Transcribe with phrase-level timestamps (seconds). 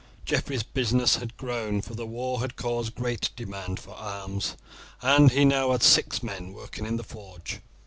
[0.25, 4.57] Geoffrey's business had grown, for the war had caused a great demand for arms,
[5.03, 7.59] and he had now six men working in the forge.